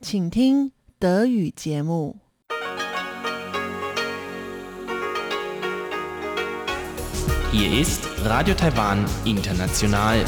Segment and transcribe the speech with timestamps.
[0.00, 2.16] 请听德语节目。
[7.50, 10.24] Hier ist Radio Taiwan International.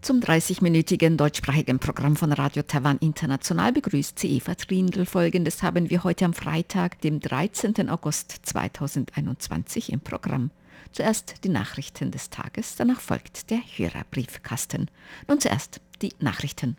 [0.00, 5.06] Zum 30-minütigen deutschsprachigen Programm von Radio Taiwan International begrüßt sie Eva Trindl.
[5.06, 7.88] Folgendes haben wir heute am Freitag, dem 13.
[7.88, 10.50] August 2021 im Programm.
[10.92, 14.90] Zuerst die Nachrichten des Tages, danach folgt der Hörerbriefkasten.
[15.26, 16.77] Nun zuerst die Nachrichten.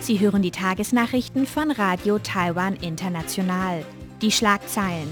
[0.00, 3.84] Sie hören die Tagesnachrichten von Radio Taiwan International.
[4.22, 5.08] Die Schlagzeilen.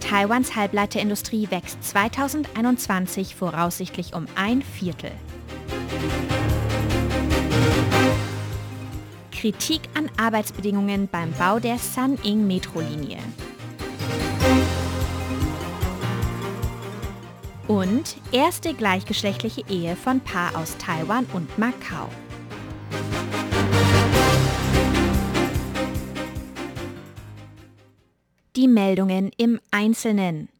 [0.00, 5.12] Taiwans Halbleiterindustrie wächst 2021 voraussichtlich um ein Viertel.
[9.40, 13.16] Kritik an Arbeitsbedingungen beim Bau der San-Ing-Metrolinie.
[17.66, 22.10] Und erste gleichgeschlechtliche Ehe von Paar aus Taiwan und Macau.
[28.56, 30.50] Die Meldungen im Einzelnen.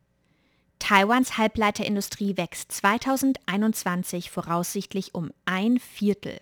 [0.78, 6.41] Taiwans Halbleiterindustrie wächst 2021 voraussichtlich um ein Viertel.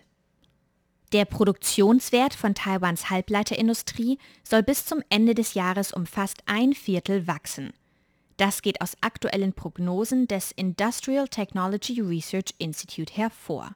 [1.11, 7.25] Der Produktionswert von Taiwans Halbleiterindustrie soll bis zum Ende des Jahres um fast ein Viertel
[7.25, 7.73] wachsen.
[8.37, 13.75] Das geht aus aktuellen Prognosen des Industrial Technology Research Institute hervor.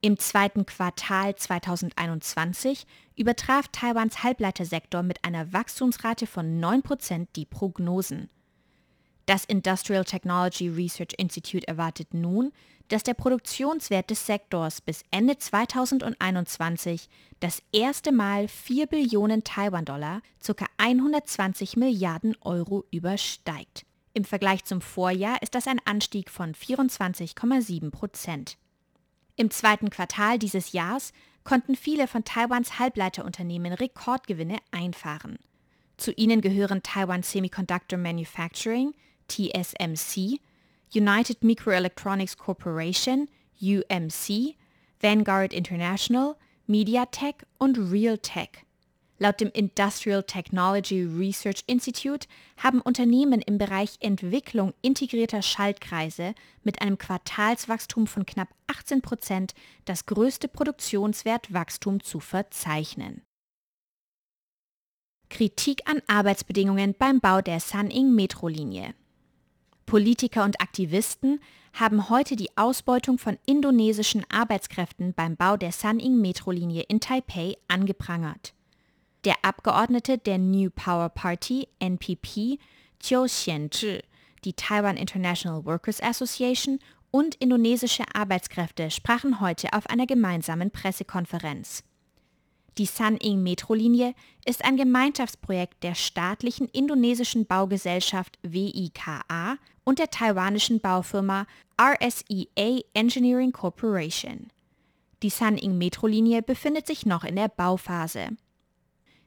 [0.00, 8.30] Im zweiten Quartal 2021 übertraf Taiwans Halbleitersektor mit einer Wachstumsrate von 9% die Prognosen.
[9.26, 12.52] Das Industrial Technology Research Institute erwartet nun,
[12.88, 17.08] dass der Produktionswert des Sektors bis Ende 2021
[17.40, 20.66] das erste Mal 4 Billionen Taiwan-Dollar, ca.
[20.78, 23.84] 120 Milliarden Euro übersteigt.
[24.14, 28.56] Im Vergleich zum Vorjahr ist das ein Anstieg von 24,7 Prozent.
[29.36, 31.12] Im zweiten Quartal dieses Jahres
[31.44, 35.38] konnten viele von Taiwans Halbleiterunternehmen Rekordgewinne einfahren.
[35.96, 38.94] Zu ihnen gehören Taiwan Semiconductor Manufacturing,
[39.28, 40.40] TSMC,
[40.94, 43.28] United Microelectronics Corporation,
[43.60, 44.56] UMC,
[45.00, 48.64] Vanguard International, MediaTek und Realtek.
[49.20, 56.98] Laut dem Industrial Technology Research Institute haben Unternehmen im Bereich Entwicklung integrierter Schaltkreise mit einem
[56.98, 59.54] Quartalswachstum von knapp 18 Prozent
[59.86, 63.22] das größte Produktionswertwachstum zu verzeichnen.
[65.30, 68.94] Kritik an Arbeitsbedingungen beim Bau der San-Ing-Metrolinie.
[69.88, 71.40] Politiker und Aktivisten
[71.72, 78.52] haben heute die Ausbeutung von indonesischen Arbeitskräften beim Bau der San-Ing-Metrolinie in Taipei angeprangert.
[79.24, 82.58] Der Abgeordnete der New Power Party, NPP,
[83.00, 84.02] Chiu Xian-zhi,
[84.44, 91.82] die Taiwan International Workers Association und indonesische Arbeitskräfte sprachen heute auf einer gemeinsamen Pressekonferenz.
[92.78, 101.48] Die San-Ing-Metrolinie ist ein Gemeinschaftsprojekt der staatlichen indonesischen Baugesellschaft WIKA und der taiwanischen Baufirma
[101.80, 104.52] RSEA Engineering Corporation.
[105.24, 108.28] Die San-Ing-Metrolinie befindet sich noch in der Bauphase.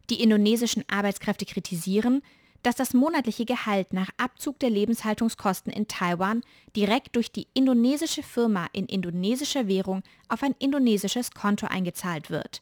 [0.09, 2.21] Die indonesischen Arbeitskräfte kritisieren,
[2.63, 6.41] dass das monatliche Gehalt nach Abzug der Lebenshaltungskosten in Taiwan
[6.73, 12.61] direkt durch die indonesische Firma in indonesischer Währung auf ein indonesisches Konto eingezahlt wird.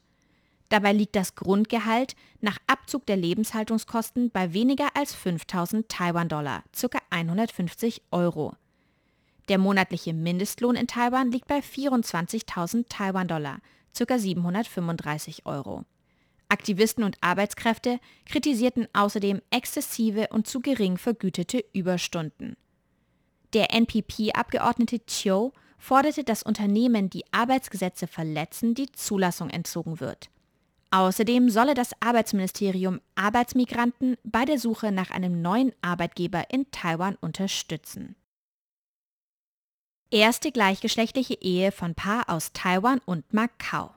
[0.69, 7.00] Dabei liegt das Grundgehalt nach Abzug der Lebenshaltungskosten bei weniger als 5000 Taiwan-Dollar, ca.
[7.09, 8.53] 150 Euro.
[9.50, 13.62] Der monatliche Mindestlohn in Taiwan liegt bei 24.000 Taiwan-Dollar,
[13.97, 14.19] ca.
[14.19, 15.85] 735 Euro.
[16.50, 22.57] Aktivisten und Arbeitskräfte kritisierten außerdem exzessive und zu gering vergütete Überstunden.
[23.53, 30.30] Der NPP-Abgeordnete Chiu forderte, dass Unternehmen, die Arbeitsgesetze verletzen, die Zulassung entzogen wird.
[30.91, 38.15] Außerdem solle das Arbeitsministerium Arbeitsmigranten bei der Suche nach einem neuen Arbeitgeber in Taiwan unterstützen.
[40.12, 43.91] Erste gleichgeschlechtliche Ehe von Paar aus Taiwan und Macau.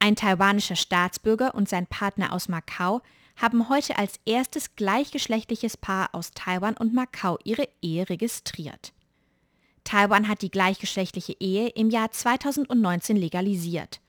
[0.00, 3.00] Ein taiwanischer Staatsbürger und sein Partner aus Macau
[3.36, 8.92] haben heute als erstes gleichgeschlechtliches Paar aus Taiwan und Macau ihre Ehe registriert.
[9.84, 14.00] Taiwan hat die gleichgeschlechtliche Ehe im Jahr 2019 legalisiert.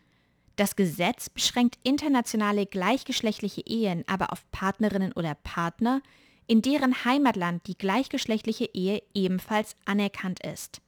[0.59, 6.01] Das Gesetz beschränkt internationale gleichgeschlechtliche Ehen aber auf Partnerinnen oder Partner,
[6.47, 10.81] in deren Heimatland die gleichgeschlechtliche Ehe ebenfalls anerkannt ist.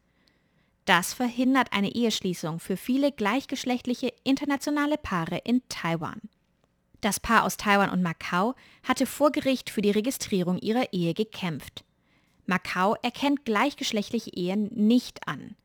[0.84, 6.20] Das verhindert eine Eheschließung für viele gleichgeschlechtliche internationale Paare in Taiwan.
[7.00, 11.86] Das Paar aus Taiwan und Macau hatte vor Gericht für die Registrierung ihrer Ehe gekämpft.
[12.46, 15.56] Macau erkennt gleichgeschlechtliche Ehen nicht an.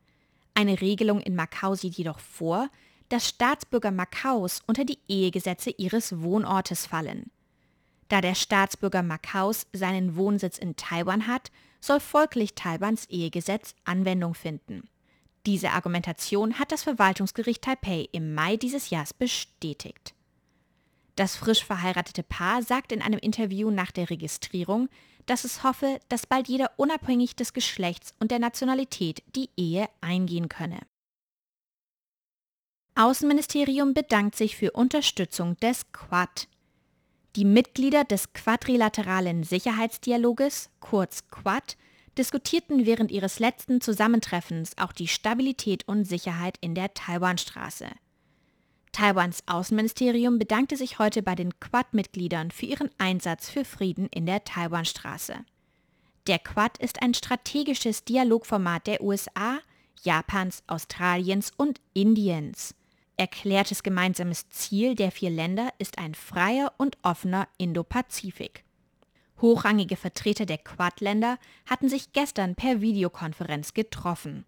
[0.53, 2.69] Eine Regelung in Macau sieht jedoch vor,
[3.09, 7.31] dass Staatsbürger Macaus unter die Ehegesetze ihres Wohnortes fallen.
[8.09, 11.51] Da der Staatsbürger Macaus seinen Wohnsitz in Taiwan hat,
[11.81, 14.89] soll folglich Taiwans Ehegesetz Anwendung finden.
[15.45, 20.13] Diese Argumentation hat das Verwaltungsgericht Taipei im Mai dieses Jahres bestätigt.
[21.15, 24.89] Das frisch verheiratete Paar sagt in einem Interview nach der Registrierung,
[25.25, 30.47] dass es hoffe, dass bald jeder unabhängig des Geschlechts und der Nationalität die Ehe eingehen
[30.47, 30.79] könne.
[32.97, 36.47] Außenministerium bedankt sich für Unterstützung des Quad.
[37.35, 41.77] Die Mitglieder des quadrilateralen Sicherheitsdialoges, kurz Quad,
[42.17, 47.85] diskutierten während ihres letzten Zusammentreffens auch die Stabilität und Sicherheit in der Taiwanstraße.
[48.93, 54.43] Taiwans Außenministerium bedankte sich heute bei den Quad-Mitgliedern für ihren Einsatz für Frieden in der
[54.43, 55.35] Taiwanstraße.
[56.25, 59.59] Der Quad ist ein strategisches Dialogformat der USA,
[60.01, 62.73] Japans, Australiens und Indiens.
[63.17, 68.63] Erklärtes gemeinsames Ziel der vier Länder ist ein freier und offener Indo-Pazifik.
[69.41, 74.45] Hochrangige Vertreter der Quad-Länder hatten sich gestern per Videokonferenz getroffen.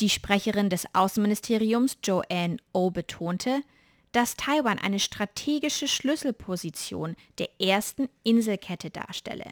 [0.00, 3.62] Die Sprecherin des Außenministeriums Joanne O oh betonte,
[4.10, 9.50] dass Taiwan eine strategische Schlüsselposition der ersten Inselkette darstelle.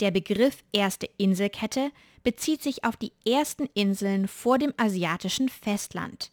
[0.00, 1.92] Der Begriff erste Inselkette
[2.22, 6.30] bezieht sich auf die ersten Inseln vor dem asiatischen Festland.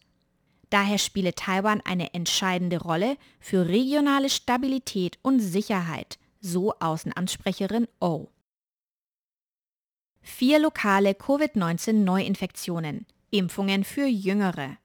[0.70, 8.28] Daher spiele Taiwan eine entscheidende Rolle für regionale Stabilität und Sicherheit, so Außenamtssprecherin O.
[10.22, 14.78] Vier lokale Covid-19-Neuinfektionen, Impfungen für Jüngere.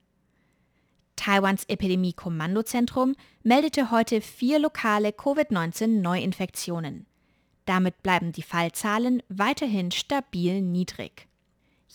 [1.17, 7.05] Taiwans Epidemie-Kommandozentrum meldete heute vier lokale Covid-19-Neuinfektionen.
[7.65, 11.27] Damit bleiben die Fallzahlen weiterhin stabil niedrig.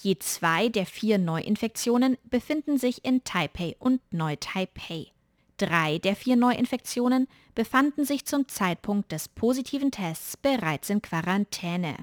[0.01, 5.09] Je zwei der vier Neuinfektionen befinden sich in Taipei und Neu-Taipei.
[5.57, 11.97] Drei der vier Neuinfektionen befanden sich zum Zeitpunkt des positiven Tests bereits in Quarantäne.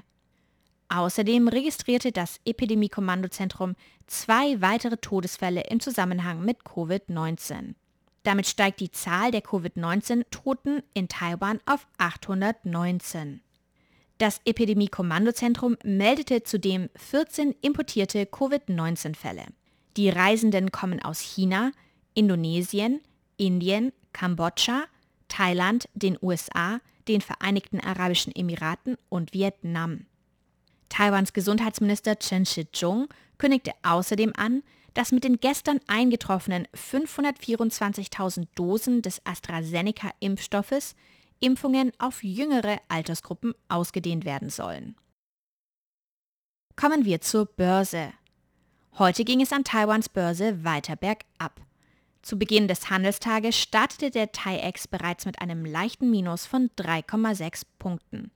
[0.90, 3.76] Außerdem registrierte das Epidemie-Kommandozentrum
[4.06, 7.76] zwei weitere Todesfälle im Zusammenhang mit Covid-19.
[8.24, 13.40] Damit steigt die Zahl der Covid-19-Toten in Taiwan auf 819.
[14.18, 19.44] Das Epidemie-Kommandozentrum meldete zudem 14 importierte Covid-19-Fälle.
[19.96, 21.70] Die Reisenden kommen aus China,
[22.14, 23.00] Indonesien,
[23.36, 24.84] Indien, Kambodscha,
[25.28, 30.06] Thailand, den USA, den Vereinigten Arabischen Emiraten und Vietnam.
[30.88, 33.08] Taiwans Gesundheitsminister Chen Shih-chung
[33.38, 34.62] kündigte außerdem an,
[34.94, 40.94] dass mit den gestern eingetroffenen 524.000 Dosen des AstraZeneca-Impfstoffes
[41.40, 44.96] Impfungen auf jüngere Altersgruppen ausgedehnt werden sollen.
[46.76, 48.12] Kommen wir zur Börse.
[48.98, 51.60] Heute ging es an Taiwans Börse weiter bergab.
[52.22, 58.32] Zu Beginn des Handelstages startete der TAIEX bereits mit einem leichten Minus von 3,6 Punkten.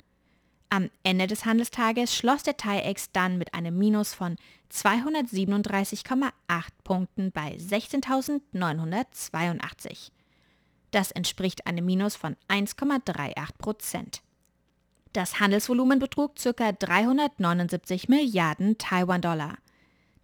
[0.69, 4.37] Am Ende des Handelstages schloss der TAIEX dann mit einem Minus von
[4.73, 6.31] 237,8
[6.85, 10.12] Punkten bei 16.982.
[10.91, 14.23] Das entspricht einem Minus von 1,38 Prozent.
[15.13, 16.73] Das Handelsvolumen betrug ca.
[16.73, 19.59] 379 Milliarden Taiwan-Dollar.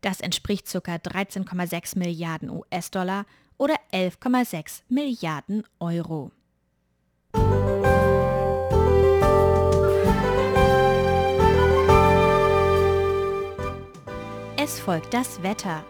[0.01, 0.79] Das entspricht ca.
[0.79, 3.27] 13,6 Milliarden US-Dollar
[3.59, 6.31] oder 11,6 Milliarden Euro.
[14.59, 15.85] Es folgt das Wetter.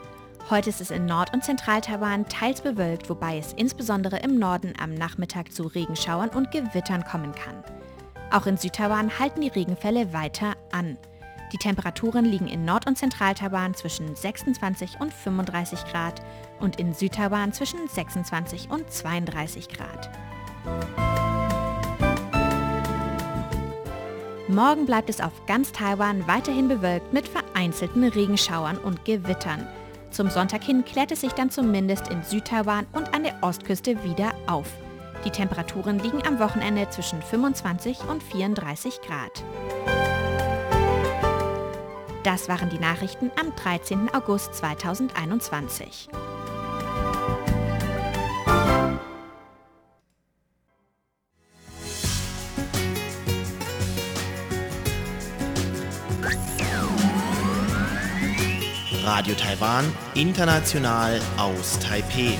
[0.49, 4.95] Heute ist es in Nord- und Zentral-Taiwan teils bewölkt, wobei es insbesondere im Norden am
[4.95, 7.65] Nachmittag zu Regenschauern und Gewittern kommen kann.
[8.31, 10.99] Auch in Südtaiwan halten die Regenfälle weiter an.
[11.53, 16.23] Die Temperaturen liegen in Nord- und Zentral-Taiwan zwischen 26 und 35 Grad
[16.61, 20.11] und in Südtaiwan zwischen 26 und 32 Grad.
[24.47, 29.67] Morgen bleibt es auf ganz Taiwan weiterhin bewölkt mit vereinzelten Regenschauern und Gewittern.
[30.11, 34.33] Zum Sonntag hin klärt es sich dann zumindest in Südtaiwan und an der Ostküste wieder
[34.47, 34.69] auf.
[35.25, 39.45] Die Temperaturen liegen am Wochenende zwischen 25 und 34 Grad.
[42.23, 44.13] Das waren die Nachrichten am 13.
[44.13, 46.09] August 2021.
[59.47, 59.85] Taiwan,
[60.15, 62.37] international aus Taipeh.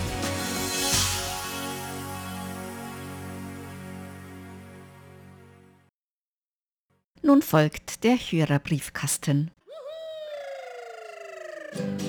[7.23, 9.53] Nun folgt der Hörerbriefkasten.
[11.71, 12.06] Briefkasten.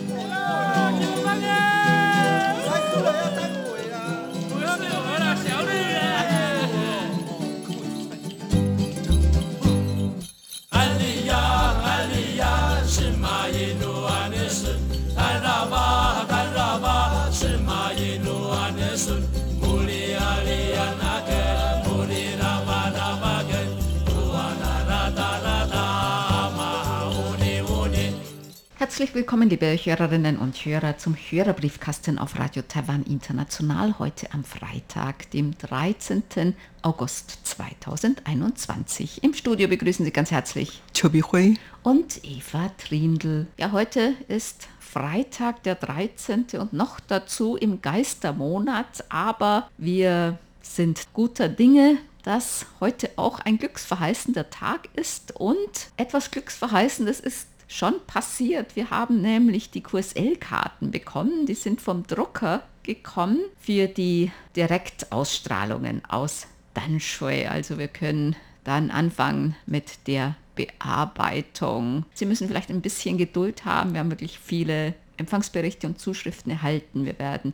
[28.98, 35.30] Herzlich willkommen, liebe Hörerinnen und Hörer, zum Hörerbriefkasten auf Radio Taiwan International heute am Freitag,
[35.30, 36.56] dem 13.
[36.82, 39.24] August 2021.
[39.24, 43.46] Im Studio begrüßen Sie ganz herzlich Chobi Hui und Eva Trindl.
[43.58, 46.48] Ja, heute ist Freitag, der 13.
[46.60, 54.50] und noch dazu im Geistermonat, aber wir sind guter Dinge, dass heute auch ein glücksverheißender
[54.50, 58.76] Tag ist und etwas Glücksverheißendes ist schon passiert.
[58.76, 61.46] Wir haben nämlich die QSL-Karten bekommen.
[61.46, 67.46] Die sind vom Drucker gekommen für die Direktausstrahlungen aus Danshui.
[67.46, 72.06] Also wir können dann anfangen mit der Bearbeitung.
[72.14, 73.94] Sie müssen vielleicht ein bisschen Geduld haben.
[73.94, 77.06] Wir haben wirklich viele Empfangsberichte und Zuschriften erhalten.
[77.06, 77.54] Wir werden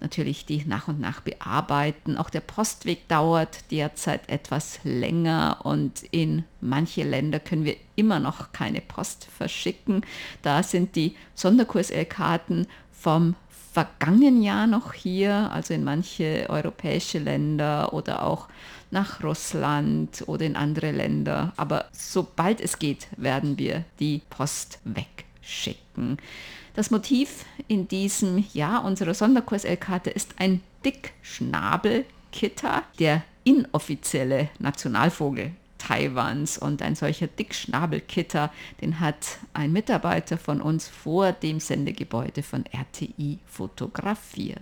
[0.00, 2.16] natürlich die nach und nach bearbeiten.
[2.16, 8.52] Auch der Postweg dauert derzeit etwas länger und in manche Länder können wir immer noch
[8.52, 10.02] keine Post verschicken.
[10.42, 13.34] Da sind die Sonderkurs-L-Karten vom
[13.72, 18.48] vergangenen Jahr noch hier, also in manche europäische Länder oder auch
[18.90, 21.52] nach Russland oder in andere Länder.
[21.56, 26.18] Aber sobald es geht, werden wir die Post wegschicken.
[26.74, 36.58] Das Motiv in diesem Jahr unserer Sonderkurs-L-Karte ist ein Dickschnabelkitter, der inoffizielle Nationalvogel Taiwans.
[36.58, 43.38] Und ein solcher Dickschnabelkitter, den hat ein Mitarbeiter von uns vor dem Sendegebäude von RTI
[43.46, 44.60] fotografiert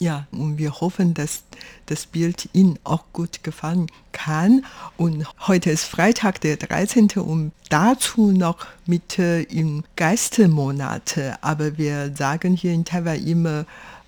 [0.00, 1.42] ja, und wir hoffen, dass
[1.84, 4.64] das Bild Ihnen auch gut gefallen kann.
[4.96, 7.10] Und heute ist Freitag, der 13.
[7.16, 11.20] und dazu noch Mitte im Geistemonat.
[11.42, 13.66] Aber wir sagen hier in Taiwan immer,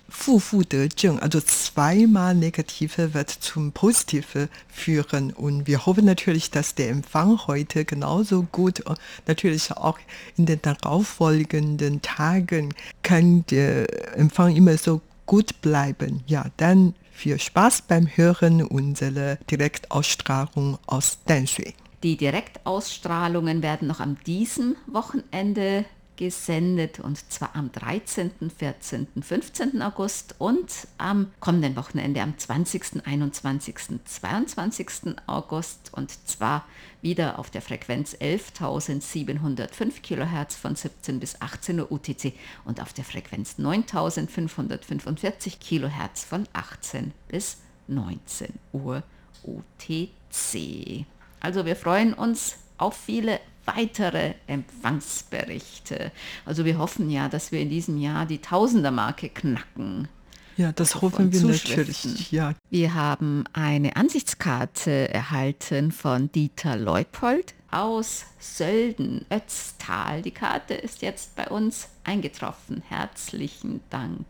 [0.09, 5.31] Fu Fu De Zheng, also zweimal Negative wird zum Positive führen.
[5.31, 8.83] Und wir hoffen natürlich, dass der Empfang heute genauso gut
[9.27, 9.99] natürlich auch
[10.37, 12.73] in den darauffolgenden Tagen
[13.03, 16.23] kann der Empfang immer so gut gut bleiben.
[16.27, 21.73] Ja, dann viel Spaß beim Hören unserer Direktausstrahlung aus Danshui.
[22.03, 25.85] Die Direktausstrahlungen werden noch an diesem Wochenende
[26.23, 29.81] gesendet und zwar am 13., 14., 15.
[29.81, 33.75] August und am kommenden Wochenende am 20., 21.,
[34.05, 34.87] 22.
[35.27, 36.65] August und zwar
[37.01, 42.31] wieder auf der Frequenz 11.705 kHz von 17 bis 18 Uhr UTC
[42.63, 49.03] und auf der Frequenz 9.545 kHz von 18 bis 19 Uhr
[49.43, 51.05] UTC.
[51.41, 56.11] Also wir freuen uns auf viele weitere Empfangsberichte.
[56.45, 60.07] Also wir hoffen ja, dass wir in diesem Jahr die Tausendermarke knacken.
[60.55, 62.31] Ja, das hoffen wir natürlich.
[62.31, 62.53] Ja.
[62.69, 70.21] Wir haben eine Ansichtskarte erhalten von Dieter Leupold aus Sölden, Ötztal.
[70.21, 72.83] Die Karte ist jetzt bei uns eingetroffen.
[72.87, 74.27] Herzlichen Dank.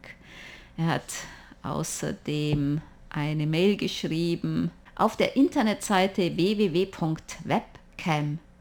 [0.77, 1.03] Er hat
[1.61, 6.99] außerdem eine Mail geschrieben auf der Internetseite www.webcam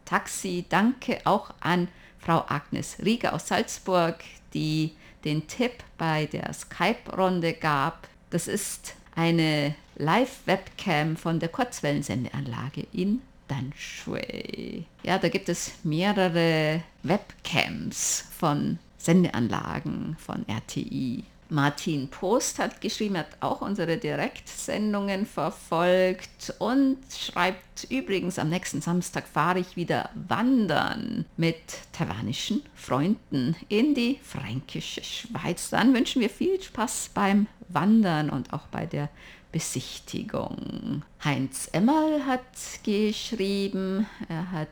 [0.04, 0.64] Taxi.
[0.68, 4.16] Danke auch an Frau Agnes Rieger aus Salzburg,
[4.54, 4.92] die
[5.24, 8.08] den Tipp bei der Skype-Runde gab.
[8.30, 14.84] Das ist eine Live-Webcam von der Kurzwellensendeanlage in Danshui.
[15.02, 21.24] Ja, da gibt es mehrere Webcams von Sendeanlagen von RTI.
[21.52, 29.28] Martin Post hat geschrieben, hat auch unsere Direktsendungen verfolgt und schreibt übrigens, am nächsten Samstag
[29.28, 31.56] fahre ich wieder wandern mit
[31.92, 35.68] taiwanischen Freunden in die fränkische Schweiz.
[35.68, 39.10] Dann wünschen wir viel Spaß beim Wandern und auch bei der
[39.52, 41.02] Besichtigung.
[41.22, 42.40] Heinz Emmerl hat
[42.82, 44.68] geschrieben, er hat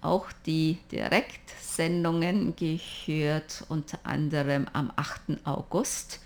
[0.00, 5.44] auch die Direktsendungen gehört, unter anderem am 8.
[5.44, 6.21] August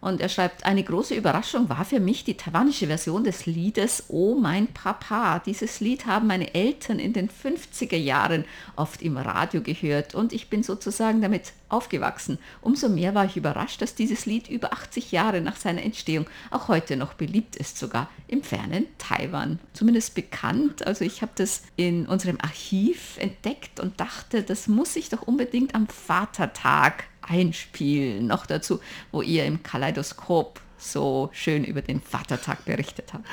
[0.00, 4.34] Und er schreibt, eine große Überraschung war für mich die taiwanische Version des Liedes Oh
[4.34, 5.40] mein Papa.
[5.40, 8.44] Dieses Lied haben meine Eltern in den 50er Jahren
[8.76, 12.38] oft im Radio gehört und ich bin sozusagen damit aufgewachsen.
[12.62, 16.68] Umso mehr war ich überrascht, dass dieses Lied über 80 Jahre nach seiner Entstehung auch
[16.68, 19.58] heute noch beliebt ist, sogar im fernen Taiwan.
[19.72, 20.86] Zumindest bekannt.
[20.86, 25.74] Also ich habe das in unserem Archiv entdeckt und dachte, das muss ich doch unbedingt
[25.74, 28.26] am Vatertag einspielen.
[28.26, 28.80] Noch dazu,
[29.12, 33.26] wo ihr im Kaleidoskop so schön über den Vatertag berichtet habt.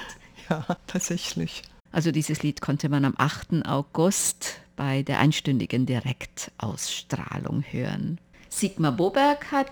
[0.49, 1.63] Ja, tatsächlich.
[1.91, 3.65] Also dieses Lied konnte man am 8.
[3.65, 8.19] August bei der einstündigen Direktausstrahlung hören.
[8.49, 9.67] Sigmar Boberg hat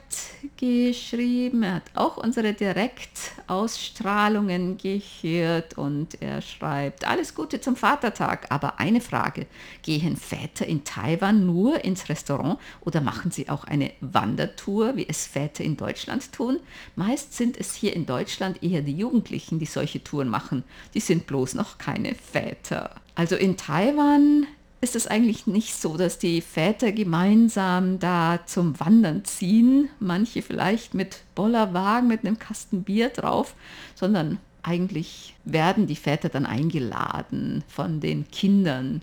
[0.57, 8.79] geschrieben, er hat auch unsere Direktausstrahlungen gehört und er schreibt, alles Gute zum Vatertag, aber
[8.79, 9.45] eine Frage,
[9.83, 15.27] gehen Väter in Taiwan nur ins Restaurant oder machen sie auch eine Wandertour, wie es
[15.27, 16.59] Väter in Deutschland tun?
[16.95, 20.63] Meist sind es hier in Deutschland eher die Jugendlichen, die solche Touren machen,
[20.93, 22.95] die sind bloß noch keine Väter.
[23.15, 24.47] Also in Taiwan
[24.83, 30.93] ist es eigentlich nicht so, dass die Väter gemeinsam da zum Wandern ziehen, manche vielleicht
[30.93, 33.55] mit Bollerwagen, mit einem Kasten Bier drauf,
[33.95, 39.01] sondern eigentlich werden die Väter dann eingeladen von den Kindern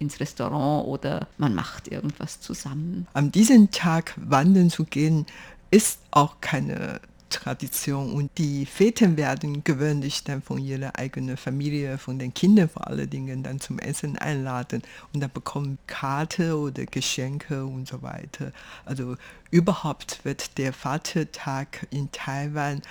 [0.00, 3.06] ins Restaurant oder man macht irgendwas zusammen.
[3.12, 5.26] An diesem Tag wandern zu gehen,
[5.70, 12.18] ist auch keine Tradition und die Väter werden gewöhnlich dann von ihrer eigenen Familie, von
[12.18, 14.82] den Kindern vor allen Dingen dann zum Essen einladen
[15.12, 18.52] und dann bekommen Karte oder Geschenke und so weiter.
[18.84, 19.16] Also
[19.50, 22.82] überhaupt wird der Vatertag in Taiwan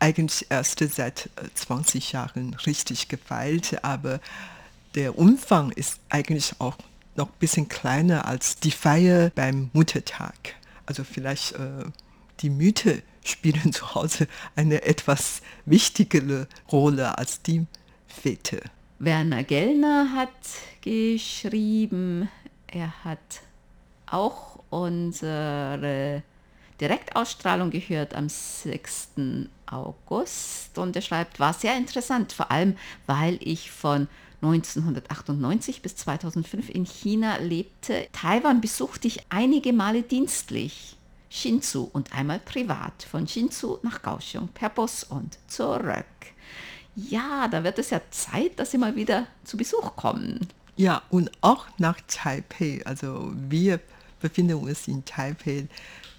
[0.00, 4.18] eigentlich erst seit 20 äh, Jahren richtig gefeilt, aber
[4.96, 6.76] der Umfang ist eigentlich auch
[7.14, 10.56] noch ein bisschen kleiner als die Feier beim Muttertag.
[10.86, 11.84] Also vielleicht äh,
[12.40, 14.26] die Mythe spielen zu Hause
[14.56, 17.66] eine etwas wichtigere Rolle als die
[18.06, 18.60] Fete.
[18.98, 20.30] Werner Gellner hat
[20.80, 22.28] geschrieben,
[22.68, 23.18] er hat
[24.06, 26.22] auch unsere
[26.80, 29.10] Direktausstrahlung gehört am 6.
[29.66, 32.76] August und er schreibt, war sehr interessant, vor allem
[33.06, 34.08] weil ich von
[34.42, 38.08] 1998 bis 2005 in China lebte.
[38.12, 40.96] Taiwan besuchte ich einige Male dienstlich.
[41.34, 46.04] Shinzu und einmal privat von Shinzu nach Kaohsiung per Bus und zurück.
[46.94, 50.46] Ja, da wird es ja Zeit, dass Sie mal wieder zu Besuch kommen.
[50.76, 52.82] Ja, und auch nach Taipei.
[52.84, 53.80] Also wir
[54.20, 55.68] befinden uns in Taipei.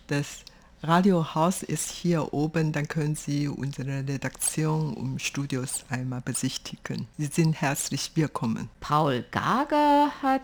[0.07, 0.39] Das
[0.81, 7.07] Radiohaus ist hier oben, dann können Sie unsere Redaktion und Studios einmal besichtigen.
[7.19, 8.67] Sie sind herzlich willkommen.
[8.79, 10.41] Paul Gager hat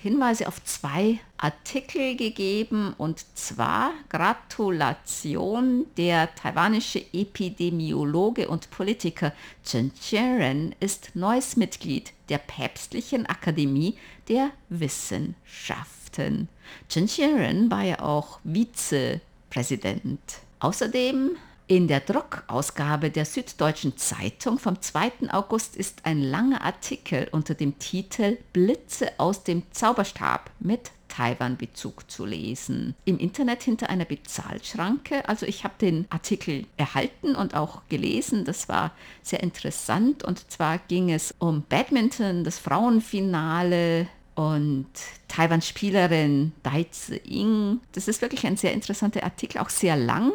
[0.00, 9.32] Hinweise auf zwei Artikel gegeben und zwar Gratulation der taiwanische Epidemiologe und Politiker
[9.64, 13.96] Chen Qianren ist neues Mitglied der Päpstlichen Akademie
[14.28, 16.48] der Wissenschaften.
[16.88, 20.20] Chen Qianren war ja auch Vizepräsident.
[20.60, 21.36] Außerdem
[21.68, 25.12] in der Druckausgabe der Süddeutschen Zeitung vom 2.
[25.30, 32.24] August ist ein langer Artikel unter dem Titel Blitze aus dem Zauberstab mit Taiwan-Bezug zu
[32.24, 32.94] lesen.
[33.04, 35.28] Im Internet hinter einer Bezahlschranke.
[35.28, 38.44] Also ich habe den Artikel erhalten und auch gelesen.
[38.44, 40.24] Das war sehr interessant.
[40.24, 44.86] Und zwar ging es um Badminton, das Frauenfinale und
[45.26, 47.80] Taiwans Spielerin Dai Zi-Ying.
[47.90, 50.32] Das ist wirklich ein sehr interessanter Artikel, auch sehr lang.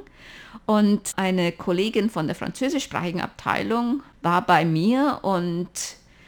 [0.66, 5.70] Und eine Kollegin von der französischsprachigen Abteilung war bei mir und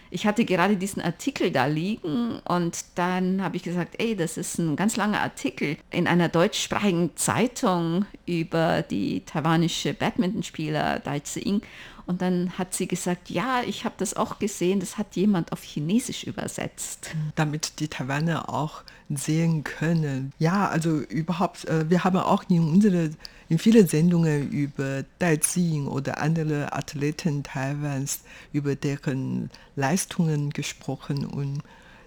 [0.09, 4.57] ich hatte gerade diesen Artikel da liegen und dann habe ich gesagt, ey, das ist
[4.57, 11.61] ein ganz langer Artikel in einer deutschsprachigen Zeitung über die taiwanische Badmintonspieler Dai Zi-Ying.
[12.07, 15.63] Und dann hat sie gesagt, ja, ich habe das auch gesehen, das hat jemand auf
[15.63, 17.11] Chinesisch übersetzt.
[17.35, 20.31] Damit die Taiwaner auch sehen können.
[20.37, 23.11] Ja, also überhaupt, äh, wir haben auch in unsere
[23.47, 28.21] in vielen Sendungen über Dai Ziying oder andere Athleten Taiwans,
[28.53, 31.61] über deren Leistungen gesprochen und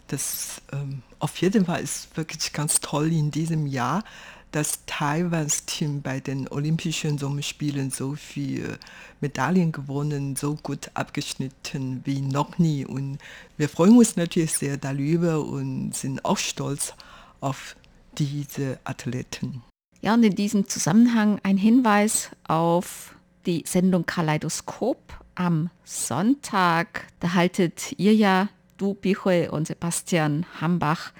[0.08, 4.04] das ähm, auf jeden Fall ist wirklich ganz toll in diesem Jahr,
[4.52, 8.78] dass Taiwans Team bei den Olympischen Sommerspielen so viele
[9.20, 12.84] Medaillen gewonnen, so gut abgeschnitten wie noch nie.
[12.84, 13.18] Und
[13.56, 16.94] wir freuen uns natürlich sehr darüber und sind auch stolz
[17.40, 17.76] auf
[18.16, 19.62] diese Athleten.
[20.00, 23.14] Ja, und in diesem Zusammenhang ein Hinweis auf
[23.46, 24.98] die Sendung Kaleidoskop
[25.34, 27.06] am Sonntag.
[27.20, 31.12] Da haltet ihr ja, du Bichel und Sebastian Hambach,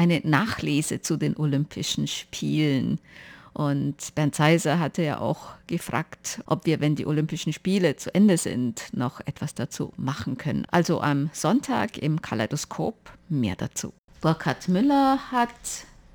[0.00, 3.00] eine Nachlese zu den Olympischen Spielen.
[3.52, 8.38] Und Bernd Zeiser hatte ja auch gefragt, ob wir, wenn die Olympischen Spiele zu Ende
[8.38, 10.66] sind, noch etwas dazu machen können.
[10.70, 12.96] Also am Sonntag im Kaleidoskop
[13.28, 13.92] mehr dazu.
[14.22, 15.50] Burkhard Müller hat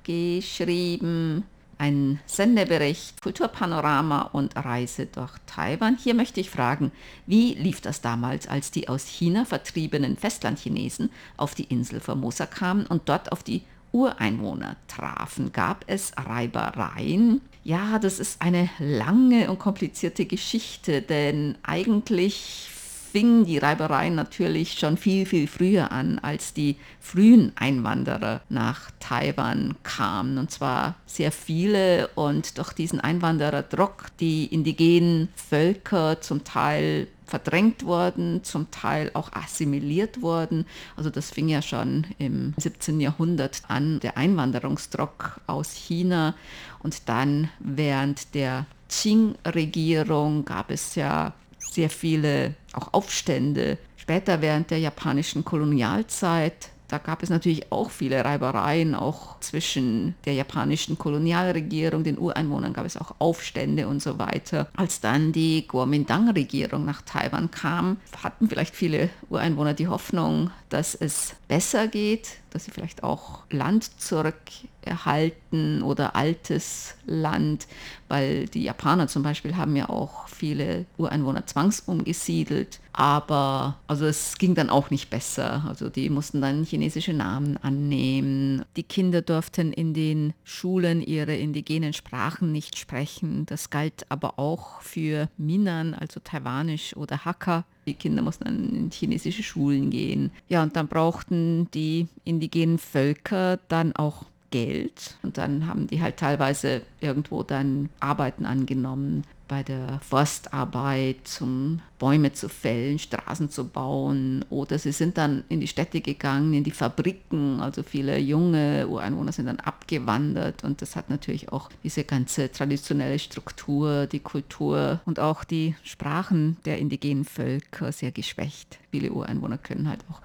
[0.02, 1.44] geschrieben,
[1.78, 5.96] ein Sendebericht, Kulturpanorama und Reise durch Taiwan.
[5.96, 6.90] Hier möchte ich fragen,
[7.26, 12.86] wie lief das damals, als die aus China vertriebenen Festlandchinesen auf die Insel Formosa kamen
[12.86, 13.62] und dort auf die
[13.96, 15.52] Ureinwohner trafen?
[15.52, 17.40] Gab es Reibereien?
[17.64, 22.68] Ja, das ist eine lange und komplizierte Geschichte, denn eigentlich
[23.16, 29.74] fingen die Reibereien natürlich schon viel, viel früher an, als die frühen Einwanderer nach Taiwan
[29.84, 30.36] kamen.
[30.36, 38.44] Und zwar sehr viele und durch diesen Einwandererdruck die indigenen Völker zum Teil verdrängt worden,
[38.44, 40.66] zum Teil auch assimiliert worden.
[40.94, 43.00] Also das fing ja schon im 17.
[43.00, 46.34] Jahrhundert an, der Einwanderungsdruck aus China.
[46.80, 51.32] Und dann während der Qing-Regierung gab es ja
[51.70, 53.78] sehr viele auch Aufstände.
[53.96, 60.34] Später während der japanischen Kolonialzeit da gab es natürlich auch viele Reibereien, auch zwischen der
[60.34, 64.68] japanischen Kolonialregierung, den Ureinwohnern gab es auch Aufstände und so weiter.
[64.76, 71.34] Als dann die Kuomintang-Regierung nach Taiwan kam, hatten vielleicht viele Ureinwohner die Hoffnung, dass es
[71.48, 77.66] besser geht, dass sie vielleicht auch Land zurückerhalten oder altes Land,
[78.08, 84.54] weil die Japaner zum Beispiel haben ja auch viele Ureinwohner zwangsumgesiedelt, aber also es ging
[84.54, 85.64] dann auch nicht besser.
[85.68, 88.64] Also die mussten dann chinesische Namen annehmen.
[88.76, 93.44] Die Kinder durften in den Schulen ihre indigenen Sprachen nicht sprechen.
[93.46, 97.64] Das galt aber auch für Minan, also Taiwanisch oder Hakka.
[97.86, 100.30] Die Kinder mussten dann in chinesische Schulen gehen.
[100.48, 106.16] Ja, und dann brauchten die indigenen Völker dann auch Geld und dann haben die halt
[106.18, 114.44] teilweise irgendwo dann Arbeiten angenommen, bei der Forstarbeit, um Bäume zu fällen, Straßen zu bauen.
[114.50, 117.60] Oder sie sind dann in die Städte gegangen, in die Fabriken.
[117.60, 120.64] Also viele junge Ureinwohner sind dann abgewandert.
[120.64, 126.56] Und das hat natürlich auch diese ganze traditionelle Struktur, die Kultur und auch die Sprachen
[126.64, 128.78] der indigenen Völker sehr geschwächt.
[128.90, 130.20] Viele Ureinwohner können halt auch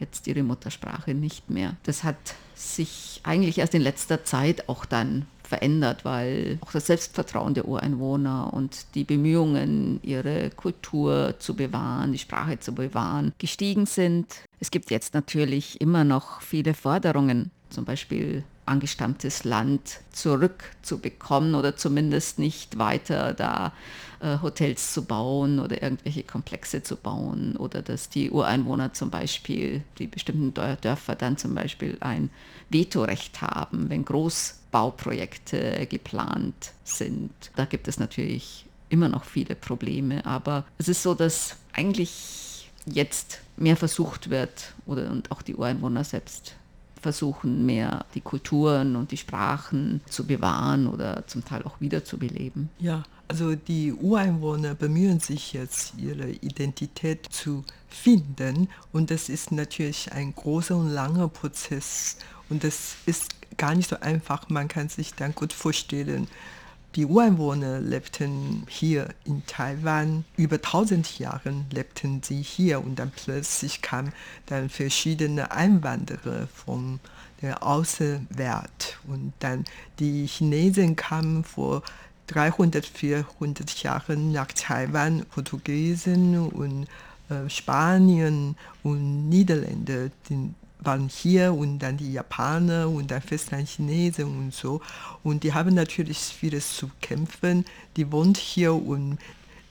[0.00, 1.76] jetzt ihre Muttersprache nicht mehr.
[1.84, 2.16] Das hat
[2.54, 8.52] sich eigentlich erst in letzter Zeit auch dann verändert, weil auch das Selbstvertrauen der Ureinwohner
[8.52, 14.26] und die Bemühungen, ihre Kultur zu bewahren, die Sprache zu bewahren, gestiegen sind.
[14.60, 22.38] Es gibt jetzt natürlich immer noch viele Forderungen, zum Beispiel angestammtes Land zurückzubekommen oder zumindest
[22.38, 23.72] nicht weiter da
[24.20, 29.82] äh, Hotels zu bauen oder irgendwelche Komplexe zu bauen oder dass die Ureinwohner zum Beispiel,
[29.98, 32.30] die bestimmten Dörfer dann zum Beispiel ein
[32.70, 37.32] Vetorecht haben, wenn Großbauprojekte geplant sind.
[37.56, 43.40] Da gibt es natürlich immer noch viele Probleme, aber es ist so, dass eigentlich jetzt
[43.56, 46.54] mehr versucht wird oder und auch die Ureinwohner selbst
[47.04, 52.70] versuchen, mehr die Kulturen und die Sprachen zu bewahren oder zum Teil auch wiederzubeleben.
[52.78, 60.12] Ja, also die Ureinwohner bemühen sich jetzt, ihre Identität zu finden und das ist natürlich
[60.12, 62.16] ein großer und langer Prozess
[62.48, 64.48] und das ist gar nicht so einfach.
[64.48, 66.26] Man kann sich dann gut vorstellen,
[66.94, 73.82] die Ureinwohner lebten hier in Taiwan, über 1000 Jahre lebten sie hier und dann plötzlich
[73.82, 74.12] kamen
[74.46, 77.00] dann verschiedene Einwanderer von
[77.42, 78.98] der Außenwelt.
[79.08, 79.64] Und dann
[79.98, 81.82] die Chinesen kamen vor
[82.28, 86.86] 300, 400 Jahren nach Taiwan, Portugiesen und
[87.28, 90.54] äh, Spanien und Niederländer, die
[90.84, 94.80] waren hier und dann die Japaner und dann Festlandchinesen und so.
[95.22, 97.64] Und die haben natürlich vieles zu kämpfen.
[97.96, 99.18] Die wohnt hier und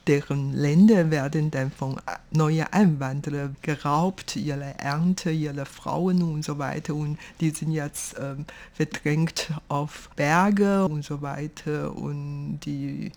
[0.06, 2.00] deren Länder werden dann von
[2.30, 6.94] neuen Einwanderern geraubt, ihre Ernte, ihre Frauen und so weiter.
[6.94, 11.96] Und die sind jetzt ähm, verdrängt auf Berge und so weiter.
[11.96, 13.12] Und die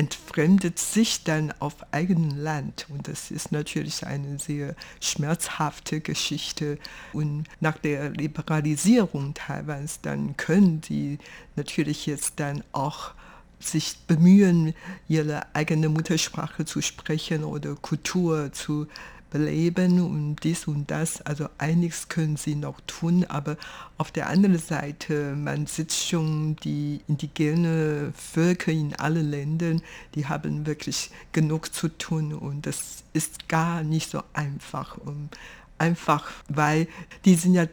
[0.00, 2.86] entfremdet sich dann auf eigenem Land.
[2.88, 6.78] Und das ist natürlich eine sehr schmerzhafte Geschichte.
[7.12, 11.18] Und nach der Liberalisierung Taiwans, dann können die
[11.54, 13.10] natürlich jetzt dann auch
[13.58, 14.72] sich bemühen,
[15.06, 18.86] ihre eigene Muttersprache zu sprechen oder Kultur zu
[19.30, 21.22] beleben und dies und das.
[21.22, 23.56] Also einiges können sie noch tun, aber
[23.96, 29.82] auf der anderen Seite, man sieht schon, die indigene Völker in allen Ländern,
[30.14, 34.96] die haben wirklich genug zu tun und das ist gar nicht so einfach.
[34.98, 35.30] Und
[35.78, 36.86] einfach, weil
[37.24, 37.66] die sind ja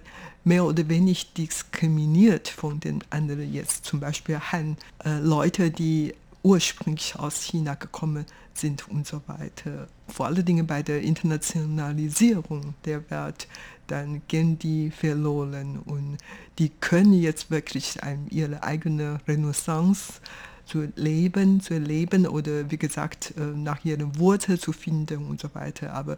[0.44, 3.86] mehr oder weniger diskriminiert von den anderen jetzt.
[3.86, 6.14] Zum Beispiel Han, äh, Leute, die
[6.48, 9.88] ursprünglich aus China gekommen sind und so weiter.
[10.08, 13.48] Vor allen Dingen bei der Internationalisierung der Welt,
[13.88, 16.18] dann gehen die verloren und
[16.58, 17.98] die können jetzt wirklich
[18.30, 20.22] ihre eigene Renaissance
[20.66, 25.50] zu leben, zu erleben oder wie gesagt äh, nach ihren Wurzeln zu finden und so
[25.54, 25.94] weiter.
[25.94, 26.18] Aber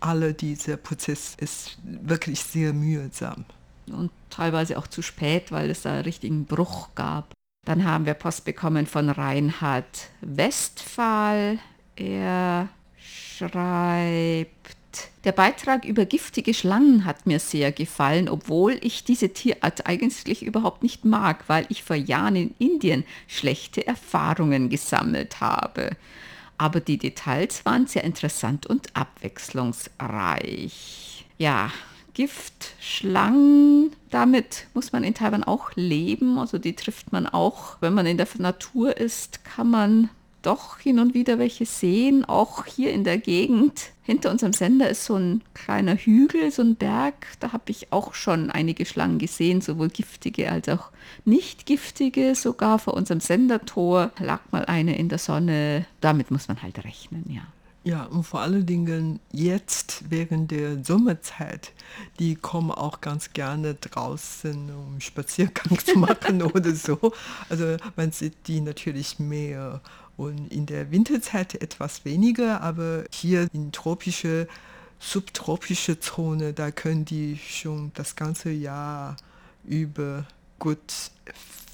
[0.00, 3.44] alle dieser Prozess ist wirklich sehr mühsam.
[3.86, 7.33] Und teilweise auch zu spät, weil es da einen richtigen Bruch gab.
[7.64, 11.58] Dann haben wir Post bekommen von Reinhard Westphal.
[11.96, 14.50] Er schreibt,
[15.24, 20.82] der Beitrag über giftige Schlangen hat mir sehr gefallen, obwohl ich diese Tierart eigentlich überhaupt
[20.82, 25.90] nicht mag, weil ich vor Jahren in Indien schlechte Erfahrungen gesammelt habe.
[26.58, 31.24] Aber die Details waren sehr interessant und abwechslungsreich.
[31.38, 31.70] Ja,
[32.14, 36.38] Giftschlangen, damit muss man in Taiwan auch leben.
[36.38, 40.08] Also die trifft man auch, wenn man in der Natur ist, kann man
[40.42, 43.90] doch hin und wieder welche sehen, auch hier in der Gegend.
[44.02, 47.26] Hinter unserem Sender ist so ein kleiner Hügel, so ein Berg.
[47.40, 50.90] Da habe ich auch schon einige Schlangen gesehen, sowohl giftige als auch
[51.24, 52.34] nicht giftige.
[52.34, 55.86] Sogar vor unserem Sendertor lag mal eine in der Sonne.
[56.02, 57.42] Damit muss man halt rechnen, ja.
[57.86, 61.72] Ja, und vor allen Dingen jetzt während der Sommerzeit,
[62.18, 67.12] die kommen auch ganz gerne draußen, um Spaziergang zu machen oder so.
[67.50, 69.82] Also man sieht die natürlich mehr
[70.16, 74.48] und in der Winterzeit etwas weniger, aber hier in tropische,
[74.98, 79.18] subtropische Zone, da können die schon das ganze Jahr
[79.62, 80.26] über
[80.58, 81.10] gut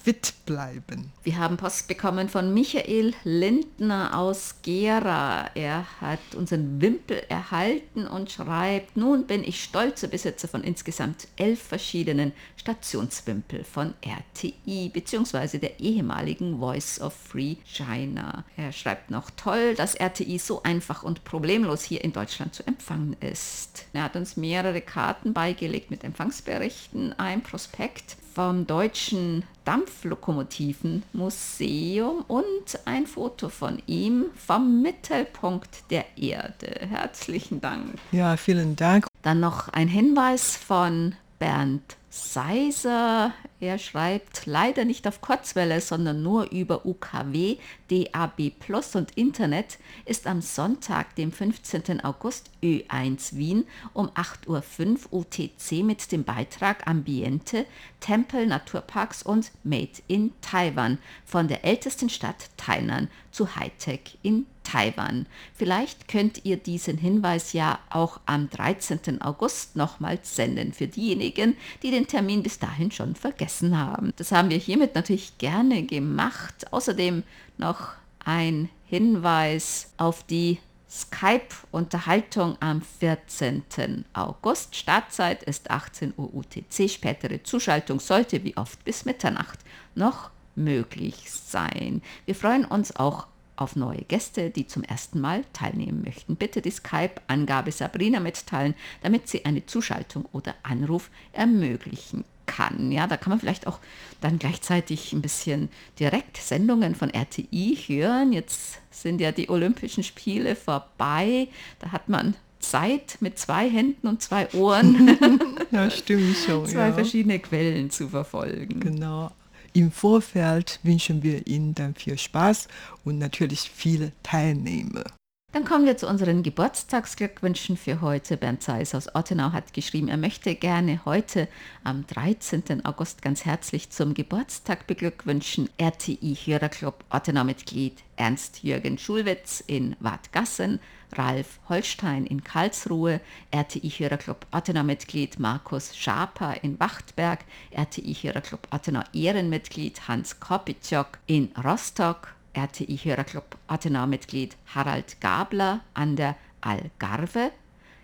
[0.02, 1.12] fit bleiben.
[1.22, 5.50] Wir haben Post bekommen von Michael Lindner aus Gera.
[5.54, 11.62] Er hat unseren Wimpel erhalten und schreibt, nun bin ich stolzer Besitzer von insgesamt elf
[11.62, 15.58] verschiedenen Stationswimpel von RTI bzw.
[15.58, 18.44] der ehemaligen Voice of Free China.
[18.56, 23.16] Er schreibt noch toll, dass RTI so einfach und problemlos hier in Deutschland zu empfangen
[23.20, 23.84] ist.
[23.92, 33.06] Er hat uns mehrere Karten beigelegt mit Empfangsberichten, ein Prospekt vom Deutschen Dampflokomotivenmuseum und ein
[33.06, 36.80] Foto von ihm vom Mittelpunkt der Erde.
[36.88, 37.94] Herzlichen Dank.
[38.12, 39.06] Ja, vielen Dank.
[39.22, 43.32] Dann noch ein Hinweis von Bernd Seiser.
[43.60, 50.26] Er schreibt leider nicht auf Kurzwelle, sondern nur über UKW, DAB Plus und Internet, ist
[50.26, 52.00] am Sonntag, dem 15.
[52.04, 57.64] August Ö1 Wien um 8.05 Uhr UTC mit dem Beitrag Ambiente,
[58.00, 65.26] Tempel, Naturparks und Made in Taiwan von der ältesten Stadt Tainan zu Hightech in Taiwan.
[65.54, 69.20] Vielleicht könnt ihr diesen Hinweis ja auch am 13.
[69.20, 74.12] August nochmals senden für diejenigen, die den Termin bis dahin schon vergessen haben.
[74.16, 76.72] Das haben wir hiermit natürlich gerne gemacht.
[76.72, 77.24] Außerdem
[77.58, 77.88] noch
[78.24, 84.04] ein Hinweis auf die Skype-Unterhaltung am 14.
[84.12, 84.76] August.
[84.76, 86.88] Startzeit ist 18 Uhr UTC.
[86.88, 89.58] Spätere Zuschaltung sollte wie oft bis Mitternacht
[89.94, 92.02] noch möglich sein.
[92.24, 93.26] Wir freuen uns auch
[93.60, 96.36] auf neue Gäste, die zum ersten Mal teilnehmen möchten.
[96.36, 102.90] Bitte die Skype-Angabe Sabrina mitteilen, damit sie eine Zuschaltung oder Anruf ermöglichen kann.
[102.90, 103.78] Ja, da kann man vielleicht auch
[104.20, 105.68] dann gleichzeitig ein bisschen
[105.98, 108.32] direkt Sendungen von RTI hören.
[108.32, 111.48] Jetzt sind ja die Olympischen Spiele vorbei.
[111.78, 115.16] Da hat man Zeit mit zwei Händen und zwei Ohren.
[115.70, 116.66] ja, stimmt schon.
[116.66, 116.92] zwei ja.
[116.92, 118.80] verschiedene Quellen zu verfolgen.
[118.80, 119.30] Genau.
[119.72, 122.66] Im Vorfeld wünschen wir Ihnen dann viel Spaß
[123.04, 125.04] und natürlich viele Teilnehmer.
[125.52, 128.36] Dann kommen wir zu unseren Geburtstagsglückwünschen für heute.
[128.36, 131.48] Bernd Zeiss aus Ottenau hat geschrieben, er möchte gerne heute
[131.82, 132.84] am 13.
[132.84, 135.68] August ganz herzlich zum Geburtstag beglückwünschen.
[135.76, 140.78] RTI Hörerclub Ottenau-Mitglied Ernst-Jürgen Schulwitz in Wadgassen,
[141.16, 143.20] Ralf Holstein in Karlsruhe,
[143.52, 147.40] RTI-Hörerclub Ottenau-Mitglied Markus Schaper in Wachtberg,
[147.72, 157.52] RTI-Hörerclub Ottenau Ehrenmitglied Hans Kopitschok in Rostock, RTI-Hörerclub Ottenau-Mitglied Harald Gabler an der Algarve,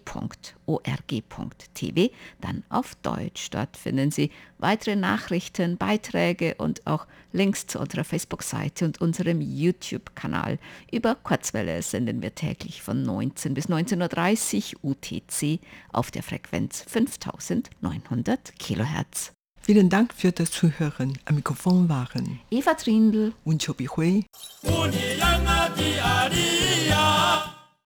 [2.40, 3.50] dann auf Deutsch.
[3.50, 10.60] Dort finden Sie weitere Nachrichten, Beiträge und auch Links zu unserer Facebook-Seite und unserem YouTube-Kanal.
[10.92, 15.60] Über Kurzwelle senden wir täglich von 19 bis 19.30 Uhr UTC
[15.92, 19.34] auf der Frequenz 5900 kHz.
[19.62, 21.18] Vielen Dank für das Zuhören.
[21.26, 24.24] Am Mikrofon waren Eva Trindl und Chobi Hui.